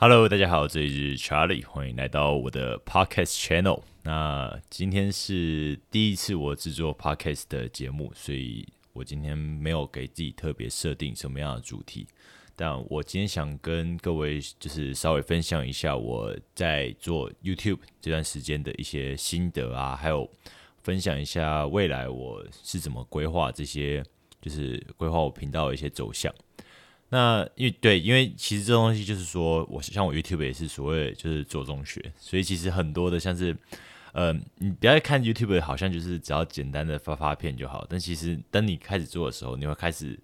[0.00, 3.82] Hello，大家好，这里是 Charlie，欢迎来到我的 Podcast Channel。
[4.04, 12.06] 那今天是第一次我制作 Podcast 的节目，所以我今天没有给自己特别设定什么样的主题。
[12.54, 20.30] 但我今天想跟各位就是稍微分享一下我在做 YouTube 这段时间的一些心得啊，还有
[20.84, 24.04] 分享一下未来我是怎么规划这些，
[24.40, 26.32] 就是规划我频道的一些走向。
[27.10, 33.56] 那因为对，因为其实这东西就是说，我像我 YouTube 也是所谓就是做中学，所以其实很多的像是，
[34.12, 40.18] 呃，你不要看 YouTube 好像就是只要简单的发发片就好，但其实当你开始做的时候，你会开始。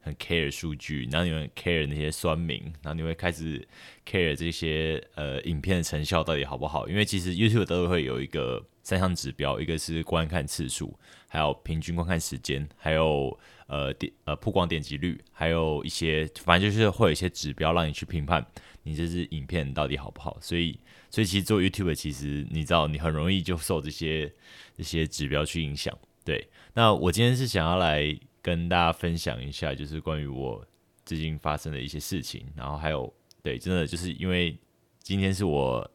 [0.00, 3.66] 很 care 数据，然后你会 care 那些酸民，然后你会开始
[4.06, 6.88] care 这些呃影片的成效到底好不好？
[6.88, 10.96] 因为其实 YouTube 都会有一个三项指标，一个是观看次数，
[11.26, 13.38] 还有平均观看时间，还有
[13.68, 18.44] 呃点呃曝光点击率，还有一些反正就是会有一些指标让你去评判
[18.82, 20.36] 你这支影片到底好不好。
[20.40, 20.76] 所以
[21.08, 24.34] 所以其实做 YouTube 其实你知道你很容易就受这些
[24.76, 25.96] 这些指标去影响。
[26.24, 28.18] 对，那我今天是想要来。
[28.40, 30.64] 跟大家分享一下，就是关于我
[31.04, 34.56] 最近发生的一些事情，然后还有对，真的就是因为
[35.02, 35.90] 今天是我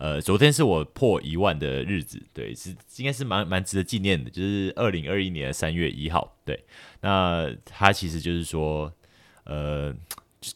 [0.00, 6.64] 呃，昨天是我破一万的日子，对，是应该是蛮蛮值得纪念的，就是二零二一年三月一号，对，
[7.02, 8.90] 那他其实就是说
[9.44, 9.94] 呃，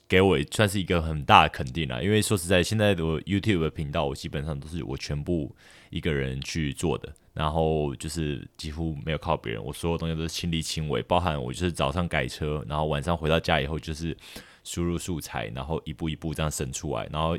[0.09, 5.55] 给我算是一个很大的肯定啦，因为说实在，现在的 YouTube 频道我基本上都是我全部
[5.91, 7.13] 一个人去做的。
[7.35, 14.17] 然后就是几乎没有靠别人，我所有东西都是亲力亲为，包含我就是早上改车，然后晚上回到家以后就是
[14.63, 17.37] 输入素材，然后一步一步这样生出来，然后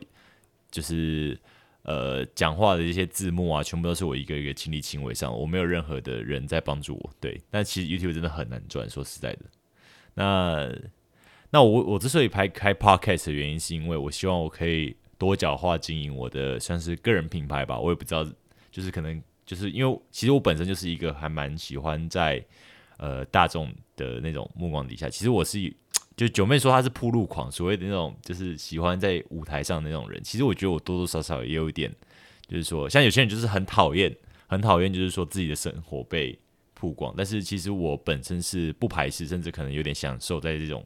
[0.70, 1.40] 就是
[1.86, 7.10] 呃讲话的一些字幕啊，全部都是我一个一个亲力亲为上，我没有任何的人在帮助我。
[7.22, 9.46] 对，但其实 YouTube 真的很难赚，说实在的。
[10.14, 10.70] 那
[11.50, 18.24] 那我我之所以拍开 Podcast 的原因，是因为我希望我可以多角化经营我的算是个人品牌吧，我也不知道，
[18.70, 19.24] 就是可能。
[19.46, 22.44] 就是因为其实我本身就是一个还蛮喜欢在
[22.98, 25.72] 呃大众的那种目光底下，其实我是
[26.16, 30.22] 就九妹说她是铺路狂，所谓的那种就是喜欢在舞台上的那种人。
[30.24, 31.94] 其实我觉得我多多少少也有一点，
[32.48, 34.16] 就是说像有些人就是很讨厌，
[34.48, 36.38] 很讨厌，就是说自己的生活被
[36.74, 37.14] 曝光。
[37.18, 40.86] 但是其实我本身是不排斥，甚至可能有点享受在这种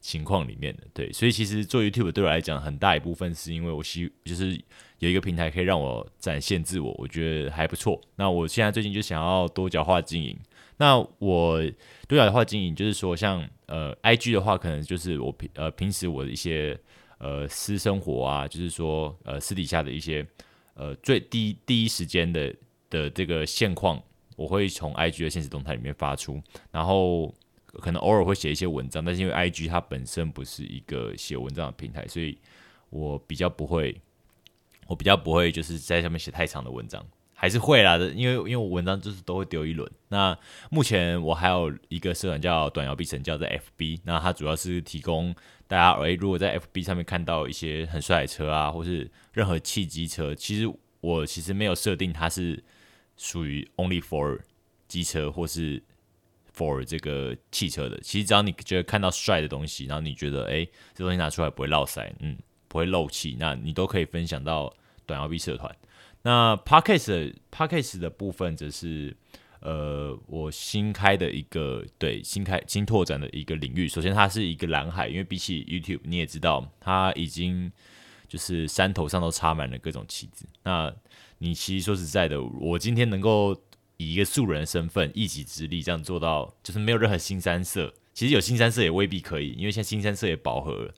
[0.00, 0.82] 情况里面的。
[0.92, 4.60] 对，所以其实做 YouTube 对我来讲，很大一部分是因为我希就是。
[5.00, 8.00] 有一个平台可以让我展现自我，我觉得还不错。
[8.16, 10.36] 那我现在最近就想要多角化经营。
[10.78, 11.60] 那我
[12.08, 16.78] 多角化经营就是说，像呃，IG 的话，可能就是我平呃平时我的一些
[17.18, 20.26] 呃私生活啊，就是说呃私底下的一些
[20.74, 22.54] 呃最第第一时间的
[22.88, 24.02] 的这个现况，
[24.36, 26.42] 我会从 IG 的现实动态里面发出。
[26.70, 27.34] 然后
[27.80, 32.38] 可能偶尔会写一些文章，但是因为 IG 它本身不是一个写文章的平台，所以
[32.88, 34.00] 我比较不会。
[34.86, 37.04] 我比较不会就是在上面写太长的文章，
[37.40, 39.88] 还是会啦的，因为因为我文章就是都会丢一轮。
[40.08, 40.36] 那
[40.70, 45.32] 目前我还有一个社团叫短摇臂成，叫在 FB，那它主要是提供
[45.68, 50.68] 大家，诶，如果在 FB 上面看到一些很帅的车啊，或是任何汽机车，其实
[51.00, 52.60] 我其实没有设定它是
[53.16, 54.40] 属于 only for
[54.88, 55.80] 机车或是
[56.56, 58.00] for 这个汽车的。
[58.00, 62.36] 其实只要你觉得看到帅的东西，然后你觉得诶，这东西拿出来不会落塞，嗯。
[62.70, 64.70] 不会漏气，那你都可以分享到
[65.06, 65.74] 短摇臂社团。
[66.22, 69.16] 那 Podcast Podcast 的部分则是
[69.60, 73.88] 呃我新开的一个对新开新拓展的一个领域。
[73.88, 77.70] 首先它是一个蓝海，因为比起 YouTube 你也知道，它已经
[78.28, 80.44] 就是山头上都插满了各种旗子。
[80.64, 80.92] 那
[81.38, 83.54] 你其实说实在的，我今天能够
[83.96, 87.94] 以一个素人的身份一己之力这样做到，就是没有任何新三色。
[88.12, 90.94] 其实有新三色也未必可以，因为现在新三色也饱和了。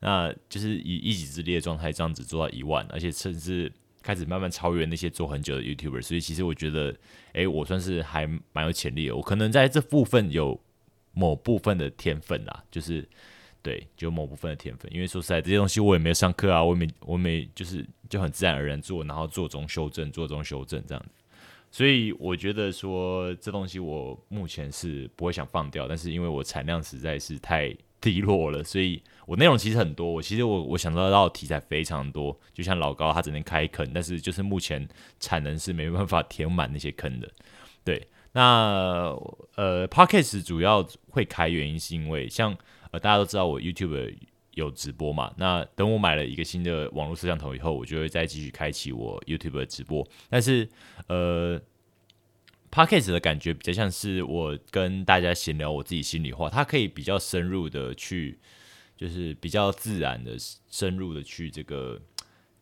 [0.00, 3.72] 那就是以一己之力的状态，这样子做到一万，而且甚至
[4.04, 6.94] 开始慢慢超越那些做很久的 YouTuber，所以其实我觉得，
[7.32, 9.16] 哎，我算是还蛮有潜力的。
[9.16, 10.60] 我可能在这部分有
[11.14, 13.08] 某部分的天分啦，就是
[13.62, 14.92] 对，就某部分的天分。
[14.94, 21.04] 因为说实在，这些东西我也没有上课啊，我也没我没就是就很自然而然做，然后做中修正，做中修正这样。
[21.70, 27.74] 所以我觉得说这东西我目前是不会想放掉，但是因为我产量实在是太。
[28.04, 30.10] 低落了，所以我内容其实很多。
[30.10, 34.88] 我其实我我想到到题材非常多，就像老高他只能开坑，但是就是目前
[35.20, 37.30] 产能是没办法填满那些坑的。
[37.84, 39.14] 对，那
[39.56, 42.56] 呃 p o d c a s t 主要会开原因是因为像
[42.90, 44.14] 呃大家都知道我 YouTube
[44.52, 50.06] 有直播嘛，那等我买了一个新的网络摄像头以后，我就会再继续开启我 YouTube 的直播。
[50.28, 50.68] 但是
[51.06, 51.60] 呃。
[52.70, 58.36] Podcast 的感觉比较像是我跟大家闲聊我自己心里话，它可以比较深入的去
[58.96, 60.36] 就是比较自然的、
[60.70, 62.00] 深入的去这个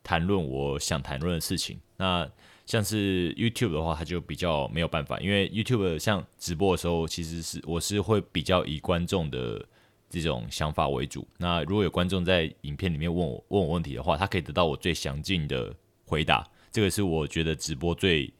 [0.02, 1.78] 谈论我想谈论的事情。
[1.96, 2.28] 那
[2.64, 9.64] 像是 YouTube 的话，它就比较没有办法，因为 YouTube 像直播的时候，其实是我是会比较以观众的
[10.08, 11.26] 这种想法为主。
[11.38, 15.74] 那如果有观众在影片里面问我问我问题的话，他可以得到我最详尽的
[16.04, 16.48] 回答。
[16.70, 18.32] 这个是我觉得直播最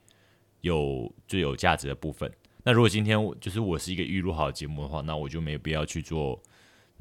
[0.62, 2.32] 有最有价值的部分。
[2.62, 6.40] 那如果今天就是我是一个预录好的节目的话，那我就没有必要去做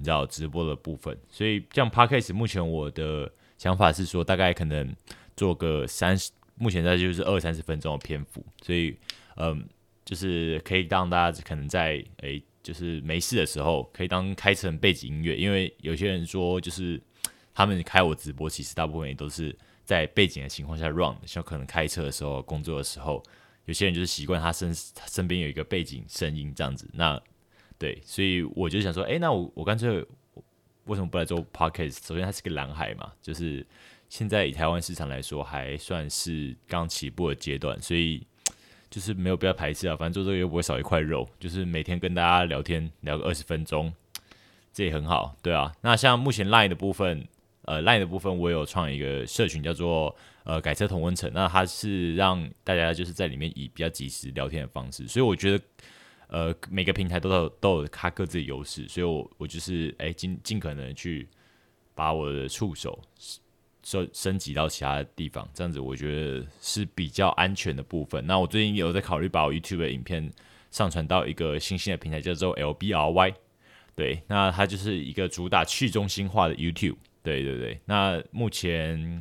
[0.01, 1.15] 你知道直播的部分。
[1.29, 4.95] 所以像 Podcast，目前我的想法是说，大概可能
[5.37, 6.31] 做个三十。
[6.55, 8.95] 目前在就是二三十分钟的篇幅，所以
[9.35, 9.67] 嗯，
[10.05, 17.01] 就是可以让大家可能在诶，就是没事的时候可以当开成背景音乐，因为有些人说就是
[17.55, 23.23] 他们开我直播，其实大部分也都是在背景的情况下 run，像可能开车的时候、工作的时候，
[23.65, 24.71] 有些人就是习惯他身
[25.07, 26.87] 身边有一个背景声音这样子。
[26.93, 27.19] 那
[27.81, 30.05] 对，所以我就想说，哎，那我我干脆
[30.85, 32.05] 为什么不来做 podcast？
[32.05, 33.65] 首先它是个蓝海嘛，就是。
[34.11, 38.21] 现在以台湾市场来说，还算是刚起步的阶段，所以
[38.89, 39.95] 就是没有必要排斥啊。
[39.95, 43.93] 反正做这个又不会少一块肉，就是每天跟大家聊天聊个二十分钟，
[44.73, 45.71] 这也很好，对啊。
[45.79, 47.25] 那像目前 Line 的部分，
[47.61, 50.13] 呃，Line 的部分我有创一个社群，叫做
[50.43, 51.31] 呃改车同温层。
[51.33, 55.63] 那它是让大家就是在里面以比较及时聊天的方式，所以我觉得
[56.31, 61.27] 呃每个平台都有都有它各自的优势，所以我我就是哎尽尽可能去
[61.93, 62.99] 把我的触手。
[63.83, 68.23] 升升级到其他的地方，这样子我觉得是比较安全的部分。
[68.27, 70.31] 那我最近有在考虑把我 YouTube 的影片
[70.69, 73.33] 上传到一个新兴的平台，叫做 LBRY。
[73.95, 76.97] 对，那它就是一个主打去中心化的 YouTube。
[77.23, 79.19] 对对对，那目前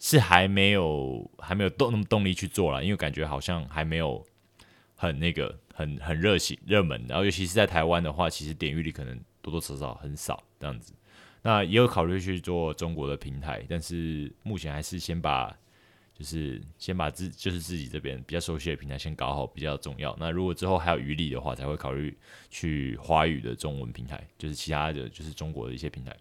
[0.00, 4.24] 是还没有还没有动那么动力去做了，因为感觉好像还没有
[4.94, 7.04] 很那个很很热情热门。
[7.06, 10.92] 然后尤其是在台湾的话，其实点阅率可能多多少少很少这样子。
[11.42, 15.56] 那也有考虑去做中国的平台，但是目前还是先把，
[16.12, 20.16] 就是先把自就是自己这边比较熟悉的平台先搞好比较重要。
[20.18, 22.18] 那如果之后还有余力的话，才会考虑
[22.50, 26.16] 去华语的中文平台，就是其他的就是中国的一些平台。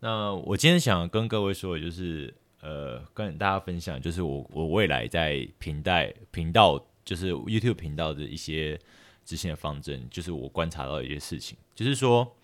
[0.00, 8.78] 那我今天想跟各位说的就是，呃，跟大家分享，就是我我未来在频带频道，就是 YouTube 频道的一些
[9.24, 12.36] 执行的方针，就是我观察到一些事情，就是说。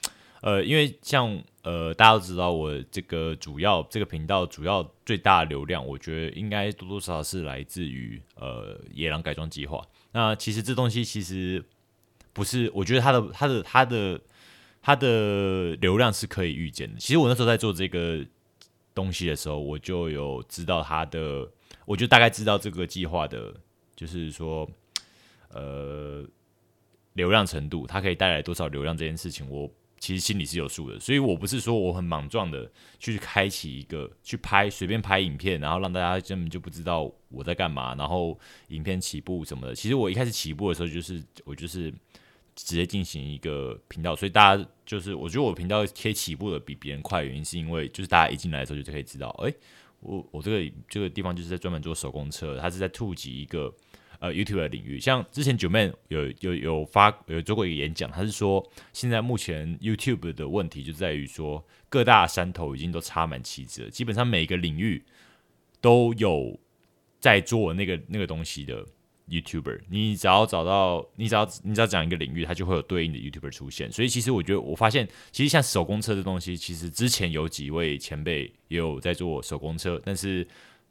[0.43, 9.87] 呃，因为像呃，大家都知道我这个主要这个频道主要最大的流量，我觉得应该多多少少是来自于呃野狼改装计划。
[10.13, 11.63] 那其实这东西其实
[12.33, 14.21] 不是，我觉得它的它的它的
[14.81, 16.99] 它的流量是可以预见的。
[16.99, 18.25] 其实我那时候在做这个
[18.95, 21.47] 东西的时候，我就有知道它的，
[21.85, 23.55] 我就大概知道这个计划的，
[24.01, 24.67] 就是说
[25.51, 26.25] 呃
[27.13, 29.71] 流量程度，它可以带来多少流量这件事情，我。
[30.03, 38.39] 其实心里是有数的，所以我不是说我很莽撞的去开启一个去拍随便拍影片，然后让大家根本就不知道我在干嘛，然后
[38.69, 39.75] 影片起步什么的。
[39.75, 41.93] 其实我一开始起步的时候，就是我就是
[42.57, 49.53] 直接进行一个频道，所以大家就是我觉得我频道可以起步的比别人快，原因是因为就是大家一进来的时候就可以知道，哎，
[50.01, 53.75] 我我这个这个地方就是在专门做手工车，它是在突击一个。
[54.23, 58.63] 呃，YouTube 的领域，像之前九妹有有有发有做过一个演讲，他是说
[58.93, 65.03] 现在目前 YouTube 的问题就在于说各大山头已经都插满旗子了，基本上每个领域
[65.81, 66.61] 都有
[67.19, 68.85] 在做那个那个东西的
[69.31, 73.91] YouTuber，你只要找到你只要你只要讲一个领域，它就会有对应的 YouTuber 出现。
[73.91, 80.47] 所以其实我觉得我发现，其实像手工车这东西，其实之前有几位前辈也有在做手工车，但是。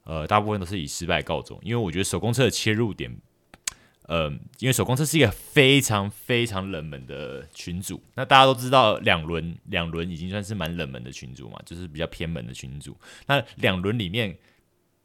[0.05, 3.15] 呃，大部分都是以失败告终，因为我觉得手工车的切入点，
[4.07, 4.27] 呃，
[4.57, 8.01] 因为手工车是一个非常非常冷门的群组。
[8.15, 12.97] 那大家都知道，两轮两轮已经算是蛮冷门的群组嘛，就是比较偏门的群组。
[13.27, 14.35] 那两轮里面，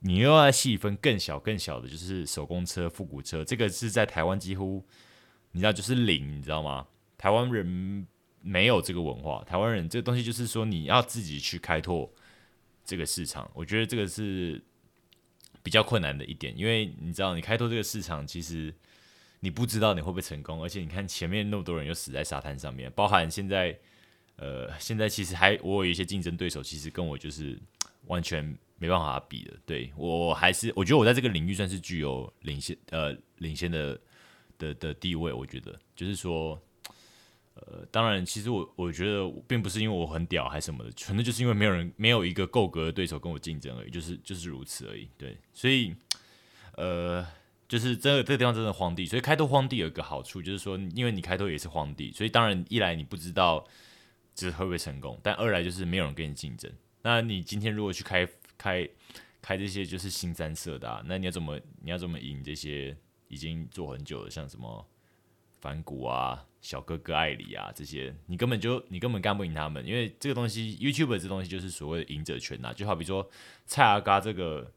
[0.05, 4.85] 你又要细分更小更小的，就是手工车、复古车，这个是在台湾几乎
[5.53, 6.87] 你知道就是零，你知道吗？
[7.19, 8.07] 台湾人
[8.41, 12.13] 没有这个文化，台湾人这个东西就是说你要自己去开拓
[12.85, 13.51] 这个市场。
[13.55, 14.63] 我觉得这个是。
[15.63, 18.71] 比较困难的一点，因为你知道，你开拓这个市场，其实
[19.41, 23.75] 你不知道你会不会成功，而且你看前面那么多人又死在沙滩上面，包含现在，
[24.37, 27.59] 呃，现在其实还我有一些竞争对手，其实跟我就是
[28.09, 28.55] 完全
[28.85, 29.55] 没办法比的。
[29.65, 33.99] 对我还是我觉得我在这个领域算是具有领先呃领先的
[34.59, 36.61] 的的地位，我觉得就是说。
[37.57, 45.09] 呃，当然，其实我我觉得并不是因为我很屌还是什么的，纯粹就是因为没有人没有一个够格的对手跟我竞争而已，就是就是如此而已。
[45.17, 45.95] 对，所以
[46.77, 47.25] 呃，
[47.69, 53.65] 就是这个这个地方真的荒地，所以开拓荒地有一个好处就是说，因为你开拓也是荒地，所以当然一来你不知道
[54.35, 56.69] 就是会不会成功，但二来就是没有人跟你竞争。
[57.03, 58.89] 那你今天如果去开开
[59.43, 61.03] 开这些就是新三色的，啊。
[61.07, 62.97] 那你要怎么你要怎么赢这些
[63.29, 64.87] 已经做很久的，像什么
[65.61, 73.29] 反骨啊、小哥哥艾里啊这些，你根本就你根本干不赢他们，因为这个东西 YouTube 这东西就是所谓的赢者全拿，就好比说
[73.67, 74.73] 蔡阿嘎这个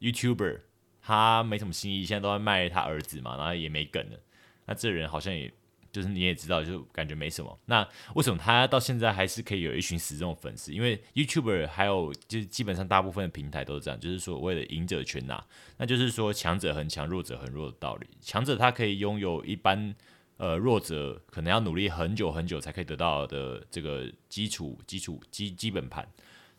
[0.00, 0.60] YouTuber，
[1.00, 4.18] 他没什么新意，现在都在卖他儿子嘛，然后也没梗了，
[4.66, 5.52] 那这人好像也。
[5.90, 7.58] 就是你也知道，就感觉没什么。
[7.66, 10.72] 那为什么他到现在还是可以有一群死忠粉丝？
[10.72, 15.44] 因为 YouTuber 还有就是基本上大部分的平台都是这样，就是所谓的赢者全拿，
[15.76, 18.06] 那就是说强者很强，弱者很弱的道理。
[18.20, 19.94] 强者他可以拥有一般
[20.36, 26.06] 呃弱者可能要努力很久很久才可以得到的这个基础基础基基本盘。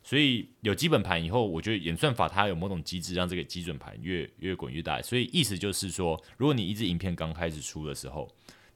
[0.01, 5.01] 所以有基本盘以后，我觉得演算法它有某种机制让这个基准盘越越滚越大。
[5.01, 8.27] 所以意思就是说，如果你一支影片刚开始出的时候，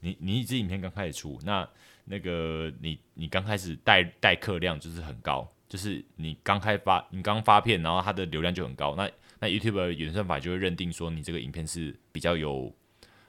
[0.04, 1.68] 你你一支影片刚开始出，那
[2.04, 12.76] 那个你你刚开始带带客量就是很高，就是你刚开发你刚发片，然后它的流量就很高，那那 YouTube 的原算法就会认定说你这个影片是比较有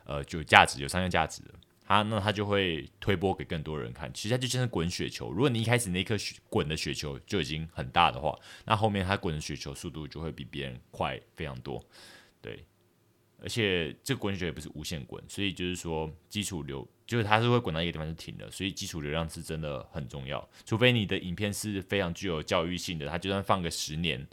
[0.05, 1.55] 呃就有价值有商业价值的，
[1.87, 4.13] 它那它就会推播给更多人看。
[4.13, 11.81] 其实它就像是滚雪球，如果你一开始那颗雪滚的雪球就已经很大的话，那后面它滚的雪球速度就会比别人快非常多，
[12.43, 12.65] 对。
[13.45, 20.49] 而且这个滚雪球也不是无限滚，所以就是说基础流就是它是会滚到一个地方就停了，所以基础流量是真的很重要。
[20.65, 24.27] 除非你的影片是非常具有教育性的，它就算放个十年，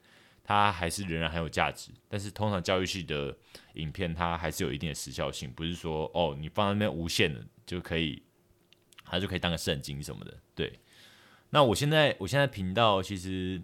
[0.45, 1.91] 它还是仍然很有价值。
[2.07, 3.35] 但是通常教育系的
[3.73, 8.23] 影片，它还是有一定的时效性，不是说哦你放在那边无限的就可以，
[9.03, 10.37] 它就可以当个圣经什么的。
[10.55, 10.79] 对，
[11.49, 13.61] 那我现在我现在频道其实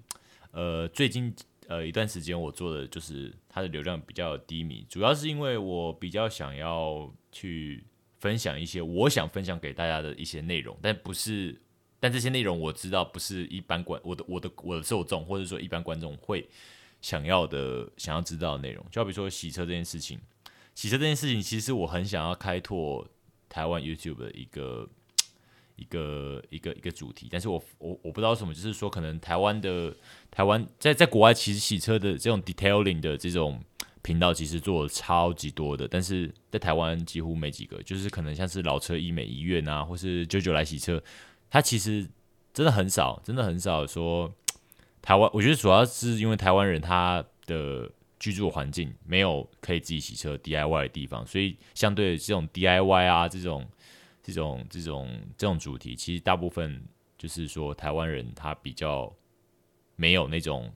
[0.52, 1.34] 呃最近。
[1.68, 7.84] 呃，一段时间我做的就是它的流量比较低迷，主要是因为我比较想要去
[8.20, 11.62] 分享一些我想分享给大家的一些内容，但不是，
[12.00, 16.48] 但这些内容我知道不是一般观我的我的我的受众或者说一般观众会
[17.02, 20.18] 想要的想要知道的内容，就好比说洗车这件事情，
[20.74, 23.06] 洗车这件事情其实我很想要开拓
[23.50, 24.90] 台湾 YouTube 的一个。
[25.78, 29.96] 一个一个一个主题，但是我我我不知道什么，就是说可能台湾的
[30.30, 33.64] 台湾在在国外其实洗车的这种 detailing 的这种
[34.02, 41.02] 频道其实做的超级多的，但是在台湾几乎没几个，就是可能像是老车医美医院啊，或是九九来洗车，
[41.50, 42.08] 它其实
[42.54, 44.34] 真的很少，真的很少说
[45.02, 45.30] 台湾。
[45.32, 47.88] 我觉得主要是因为台湾人他的
[48.20, 53.64] 居住环境没有可以自己洗车 DIY 的地方，所以相对这种 DIY 啊这种。
[54.34, 56.84] 这种这种这种主题，其实大部分
[57.18, 59.12] 就是说台湾人他比较
[59.96, 60.70] 没有那种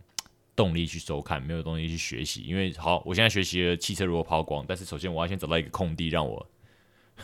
[0.56, 2.44] 动力去收看，没有动力去学习。
[2.44, 6.50] 因为好，我现在学习了汽车如何抛光，但是首先我要先找到一个空地，让我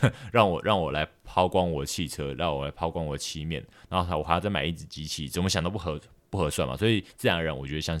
[0.30, 6.76] 让我让我来抛光我的汽车，让我来抛光我的漆面，然后我还要再买一只机器，怎么想都不合不合算嘛。
[6.76, 7.98] 所以自然而然，我觉得像。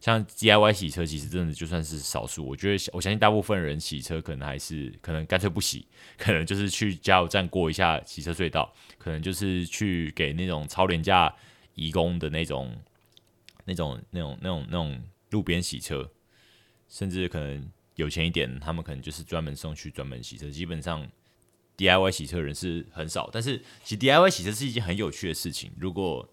[0.00, 2.46] 像 DIY 洗车，其实真的就算是少数。
[2.46, 11.34] 我觉得，我相信大部分人洗车可能还是可能干脆不洗，可能就是去加油站过一下洗车隧道，可能就是去给那种超廉价
[11.74, 12.74] 义工的那种、
[13.66, 16.10] 那种、那种、那种、那种路边洗车，
[16.88, 20.50] 甚至可能有钱一点，他们可能就是专门送去专门洗车。
[20.50, 21.06] 基本上
[21.76, 25.70] DIY 洗车人是很少，但是其实 DIY 洗车是一件很有趣的事情。
[25.78, 26.26] 如果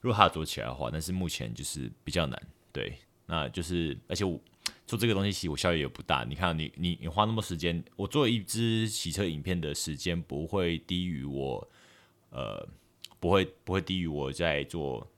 [0.00, 2.42] 如果他做起来的话，但是目前就是比较难。
[2.74, 4.40] 对，那就是，而且我
[4.84, 6.24] 做这个东西其实我效益也不大。
[6.28, 11.70] 你看，你你你花那么时间，我做一支洗车影片的时间不会低于我，
[12.30, 12.68] 呃，
[13.20, 15.08] 不会不会低于我在做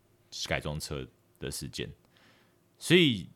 [0.47, 1.09] 改装车
[1.39, 1.91] 的时间。
[2.79, 3.27] 所以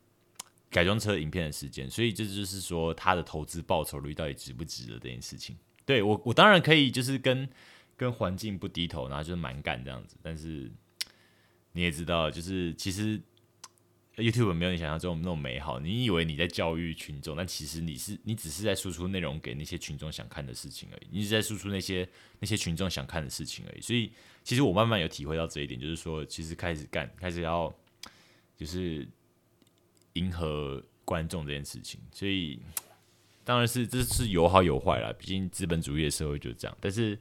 [0.68, 5.56] 改装车影片的时间，所以这就是说它的投资报酬率到底值不值得这件事情。
[5.86, 7.48] 对我，我当然可以就是跟
[7.96, 10.18] 跟环境不低头，然后就是蛮干这样子。
[10.20, 10.70] 但是
[11.72, 13.18] 你也知道，就是其实。
[14.20, 15.80] YouTube 没有你想象中那么美好。
[15.80, 21.06] 你以为你在教育群众，但其实你是你只是在输出内容给那些群众想看的事情而已。
[21.10, 22.08] 你是在输出那些
[22.38, 23.80] 那些群众想看的事情而已。
[23.80, 24.12] 所以，
[24.44, 27.74] 其实我慢慢有体会到这一点，就是说，其实开始干，开始要
[28.56, 29.08] 就是
[30.12, 32.00] 迎合观众这件事情。
[32.12, 32.60] 所以，
[33.44, 36.76] 当然是这是有好有坏啦，毕竟资本主义的社会就是这样。
[36.80, 37.18] 但是。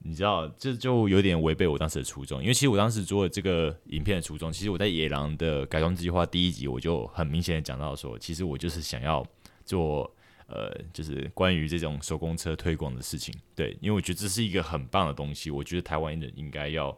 [0.00, 9.26] 你知道，这就有点违背我当时的初衷，因为其实我当时做这个影片的初衷，其实我在野狼的改装计划第一集我就很明显的讲到说，其实我就是想要
[9.64, 10.10] 做
[10.46, 16.96] 呃，就是关于这种手工车推广的事情，对，因为我觉得这是一个很棒的东西，我觉得台湾人应该要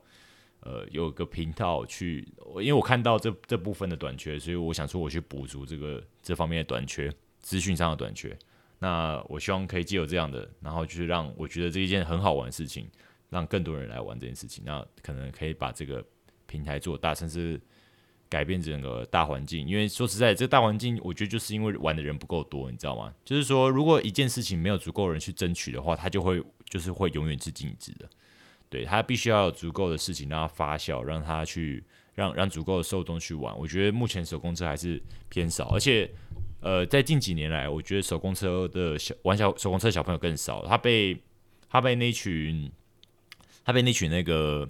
[0.61, 8.38] 呃有个频道去，因为我看到这这部分的短缺，所以我想说我去补足这个这方面的短缺，资讯上的短缺。
[8.83, 12.89] 那我希望可以借由这样的，然后就是让我觉得这一件很好玩的事情，
[13.29, 16.03] 让更多人来玩这件事情，那可能可以把这个
[16.47, 17.61] 平台做大，甚至
[18.29, 19.69] 改变整个大环境。
[19.69, 23.13] 因为说实在，这个大环境，我觉得就是因为玩的人不够多，你知道吗？
[23.25, 28.09] 就是说，如果一件事情没有足够人去争取的话，它就会就是会永远是静止的。
[28.71, 31.85] 对，它必须要有足够的事情让它发酵，让它去
[32.15, 33.55] 让让足够的受众去玩。
[33.59, 36.09] 我觉得目前手工车还是偏少，而且
[36.61, 41.21] 呃，在近几年来，我觉得手工车的小玩小手工车小朋友更少，他被
[41.69, 42.71] 他被那群
[43.64, 44.69] 他被那群那个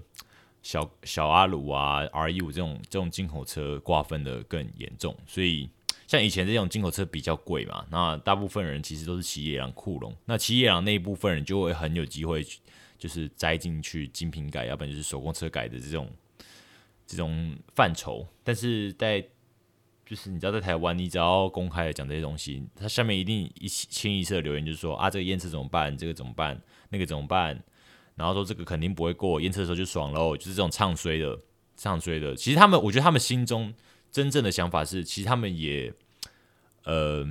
[0.62, 5.16] 小小阿鲁啊 R 一五这种这种进口车瓜分的更严重。
[5.26, 5.68] 所以
[6.06, 12.44] 像以前这种进口车比较贵嘛，那大部分人其实都是骑野狼库龙，那骑野狼那一部分人就会很有机会。
[13.00, 16.06] 就是栽进去精品改，要不然就是手工车改的这种
[17.06, 18.28] 这种范畴。
[18.44, 19.26] 但是在
[20.10, 25.96] 就是你知道，在台湾，你只要公开的讲这些东西，它下面一定一清一色的留言，就是说啊，这个验车怎么办？
[25.96, 26.60] 这个怎么办？
[26.88, 27.62] 那个怎么办？
[28.16, 31.38] 然后说这个肯定不会过，验车的时候就爽喽，就是这种唱衰的、
[31.76, 32.34] 唱衰的。
[32.34, 33.72] 其实他们，我觉得他们心中
[34.10, 35.94] 真正的想法是，其实他们也
[36.82, 37.24] 呃，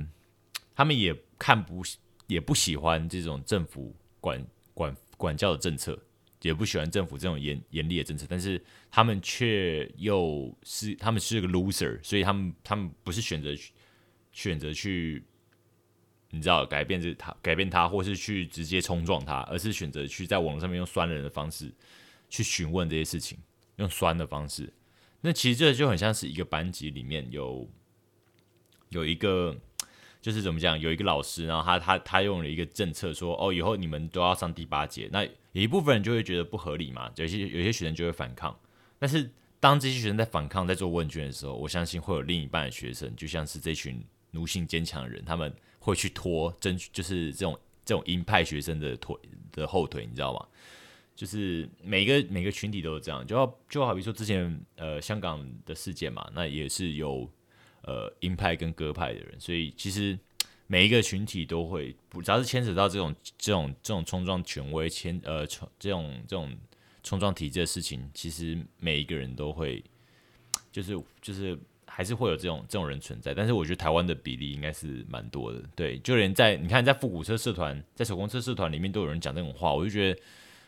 [0.74, 1.82] 他们也看不
[2.28, 4.96] 也不喜欢这种政府管管。
[5.20, 5.98] 管教的政策
[6.42, 13.54] 也不喜欢政府这种严严厉的政策，但是他们却又是他们是个 loser，所以他们他们不是选择
[14.32, 15.22] 选择去
[16.30, 21.72] 你知道改变这他改变他，或是去直接冲撞他，而是选择去在网络上面用酸人的方式
[22.28, 23.38] 去询问这些事情，
[23.76, 24.72] 用酸的方式。
[25.20, 27.68] 那其实这就很像是一个班级里面有
[28.90, 29.56] 有一个。
[30.20, 35.08] 就是怎么讲，有一个老师，然后他他他用了一个政策说，哦，以后你们都要上第八节。
[35.10, 38.54] 那有一部分人就会觉得不合理嘛，有些有些学生就会反抗。
[38.98, 49.16] 但是当这些学生在反抗，在做问卷的时候，我相信会有另一半的学生，就像是这群奴性坚强的人，他们会去拖争取，就是这种这种鹰派学生的腿
[49.50, 50.46] 的后腿，你知道吗？
[51.16, 57.26] 就是每个每个群体都是这样，就要就好比说之前呃香港的事件嘛，那也是有。
[57.82, 60.18] 呃，鹰派跟鸽派的人，所以其实
[60.66, 66.54] 每一个群体都会，只要是牵扯到这种这种这种冲撞权威、牵呃冲这种这种
[67.02, 69.82] 冲撞体制的事情，其实每一个人都会，
[70.70, 73.32] 就是就是还是会有这种这种人存在。
[73.32, 80.20] 但是我觉得台湾的比例应该是蛮多的，对，就连在你看在复古车社团、在手工车社团里面都有人讲这种话，我就觉得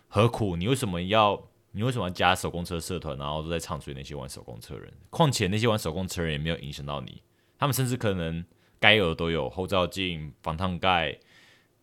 [0.09, 0.57] 何苦？
[0.57, 1.49] 你为什么要？
[1.75, 4.93] 你为什么要加手工车社团，然后都在唱衰那些玩手工车人？
[5.09, 7.23] 况且那些玩手工车人也没有影响到你，
[7.59, 8.45] 他们甚至可能
[8.79, 11.19] 该有的都有，后照镜、防烫盖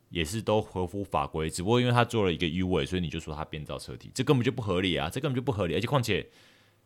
[0.10, 1.50] 也是都合乎法规。
[1.50, 5.10] 只不过因为他做了一个 U 尾，所以你就说他变造车体，这根本就不合理啊！
[5.10, 5.74] 这根本就不合理。
[5.74, 6.30] 而且况且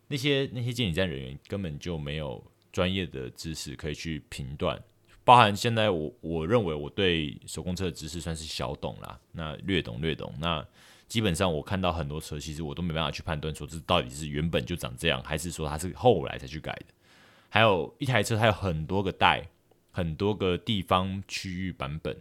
[0.08, 4.82] 那些那些监理站人员根本就没有专业的知识可以去评断，
[5.26, 10.66] 包含现在我我认为我对手工车的知识算是小懂啦，那略懂略懂那。
[11.08, 16.86] 基本上我看到很多车，其实我都没办法去判断说这到底是原本就长这样，还是说它是后来才去改的。
[17.50, 19.48] 还有一台车，它有很多个代，
[19.92, 22.18] 很多个地方区域版本。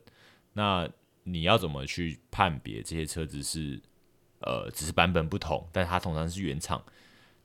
[0.52, 0.86] 那
[1.22, 3.80] 你要怎么去判别这些车子是
[4.40, 6.84] 呃只是版本不同，但它通常是原厂？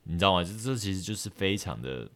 [0.04, 0.44] 你知道吗？
[0.44, 2.12] 这这其实就是非常的，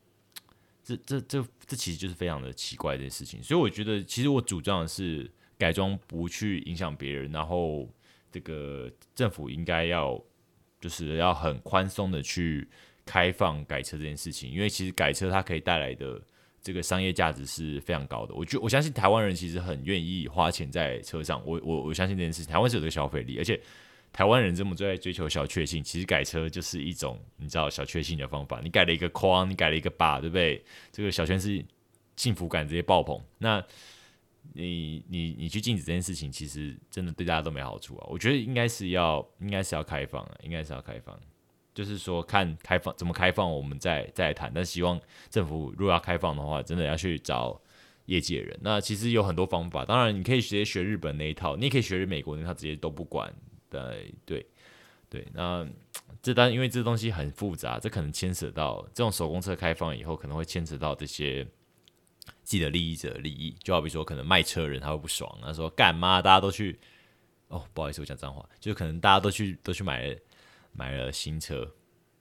[0.84, 3.42] 这这这这其实就是非常的奇怪的事情。
[3.42, 7.88] 所以我觉得，其实我主张的是改装不去影响别人，然后。
[8.32, 10.22] 这个政府应该要
[10.80, 12.67] 就是要很宽松的去
[13.06, 16.22] 开放改车这件事情，因为其实改车它可以带来的
[16.62, 18.34] 这个商业价值是非常高的。
[18.34, 23.60] 我觉我相信台湾人其实很愿意花钱在车上，我我我相信这件事情，台湾是有这个消费力，而且
[24.13, 28.62] 台湾人这么最爱追求小确幸，其实改车就是一种你知道小确幸的方法。
[28.63, 30.63] 你改了一个框，你改了一个把，对不对？
[30.91, 31.63] 这个小圈是
[32.15, 33.20] 幸福感直接爆棚。
[33.39, 33.63] 那
[34.54, 38.08] 你你你去禁止这件事情，其实真的对大家都没好处啊！
[38.10, 41.18] 我觉得应该是要应该是要开放啊，应该是要开放，
[41.74, 44.52] 就是说看开放怎么开放，我们再再谈。
[44.54, 47.62] 但希望政府如果要开放的话，真的要去找
[48.08, 48.60] 业界人。
[48.62, 53.34] 那其实有很多方法，当然你可以直接学日本那一套，你也可以学美国那套，直接都不管。
[53.70, 54.46] 对对
[55.10, 55.66] 对，那
[56.22, 61.48] 这单因为这东西很复杂，这可能牵扯到这种手工车开放以后，可能会牵扯到这些。
[62.44, 66.22] 自己的利益者利益，就好比说，可能卖车人他会不爽，他说干嘛？
[66.22, 66.80] 大家都去
[67.48, 70.16] 哦，不好意思，我讲脏话，就可能大家都去都去买了
[70.74, 71.70] 买了新车，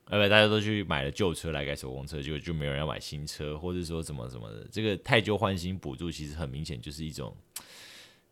[0.07, 4.67] 呃，不，大家都去买了旧车来改手工车，就就没有人要买新车，或者说怎么怎么的。
[4.71, 7.37] 这个太旧换新补助其实很明显就是一种，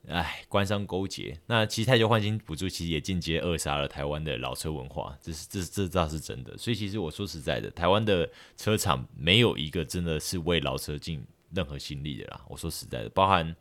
[0.07, 1.39] 哎，官商勾结。
[1.47, 6.57] 那其实太旧换新补助其实也间接扼杀了台湾的老车文化，这是这这倒是真的。
[6.57, 11.25] 所以其实我说实在的，台湾的车厂没有一个真的是为老车进。
[11.55, 13.55] 任何心力的啦，我说实在的，包含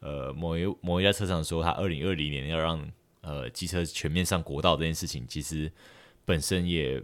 [0.00, 5.70] 呃某一某一家车厂说，他二零二零年要让呃机车全面上国道这件事情，其实
[6.24, 7.02] 本身也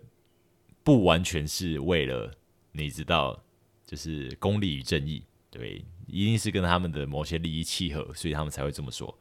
[0.83, 2.33] 不完全是为了
[2.72, 3.42] 你知道，
[3.85, 9.18] 就是公理与正义，对，一定是跟他们的某些利益契合，所以他们才会这么说。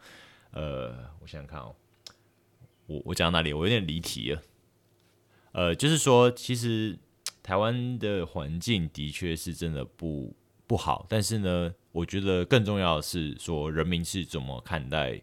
[0.51, 1.75] 呃，我想想看哦，
[2.85, 3.53] 我我讲到哪里？
[3.53, 4.41] 我有点离题了。
[5.51, 6.97] 呃，就是说，其实
[7.41, 10.35] 台湾的环境的确是真的不
[10.67, 15.19] 不好，但是呢，我觉得更重要的是说，人民是怎么看待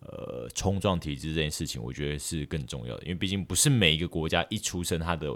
[0.00, 5.28] 呃冲撞体制这件事情，我觉得是更重要的，因为毕竟不是每一个国家一出生它的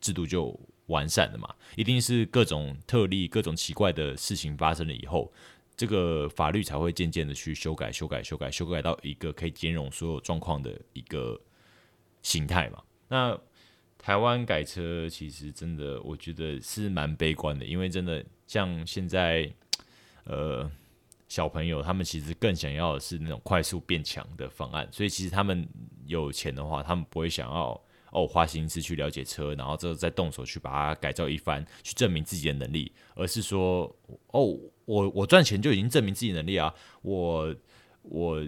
[0.00, 5.32] 制度就完善的嘛，一定是各种特例、各种奇怪的事情发生了以后，
[5.76, 11.40] 这个法律才会渐渐的去修改、修改、修改、修改到一个可以兼容所有状况的一个
[12.22, 13.38] 形态嘛，那。
[13.98, 19.52] 台湾改车其实真的，我觉得是蛮悲观的，因为真的像现在，
[20.24, 20.70] 呃，
[21.28, 25.68] 小朋友他们其实更想要的是那种快速变强的方案，所以其实他们
[26.06, 27.80] 有钱的话，他们不会想要
[28.12, 33.94] 哦花心思去了解车，然后之后再动手去把它改造一番，去证明自己的能力，而是说
[34.28, 37.54] 哦，我我赚钱就已经证明自己能力啊，我
[38.02, 38.46] 我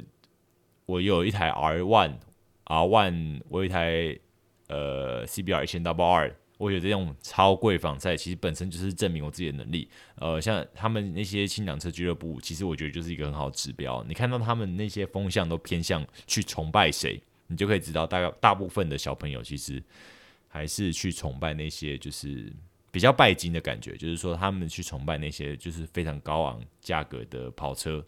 [0.86, 2.18] 我有一台 R One
[2.64, 4.18] R One，我有一台。
[4.70, 9.88] 呃，CBR 一千 Double R，我觉得这种超贵仿赛其实本身就是证明我自己的能力。
[10.16, 14.04] 呃，像他们那些轻量车俱乐部，其实我觉得就是一个很好的指标。
[14.08, 19.82] 你看到他们那些风向都偏向去崇拜谁，你就可以知道大概大部分的小朋友其实
[20.48, 22.52] 还是去崇拜那些就是
[22.90, 28.04] 比较拜金的感觉，就是说他们去崇拜那些就是非常高昂价格的跑车。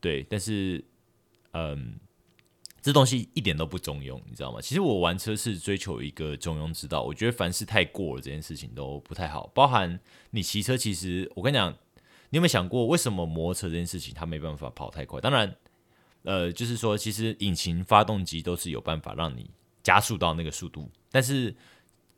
[0.00, 0.84] 对，但是
[1.52, 1.98] 嗯。
[2.82, 4.60] 这东西一点都不中庸，你知道吗？
[4.60, 7.02] 其实我玩车是追求一个中庸之道。
[7.02, 9.46] 我觉得凡事太过了，这件事情都不太好。
[9.54, 11.70] 包含你骑车，其实我跟你讲，
[12.30, 15.20] 你有没有想过，为什么摩托车这件事情它没办法跑太快？
[15.20, 15.56] 当然，
[16.22, 19.50] 呃，就是说，其实引擎、发动机都是有办法让你
[19.82, 21.54] 加速到那个速度，但是。